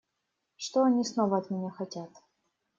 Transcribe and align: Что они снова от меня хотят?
Что 0.55 0.81
они 0.85 1.03
снова 1.05 1.37
от 1.37 1.51
меня 1.51 1.69
хотят? 1.69 2.09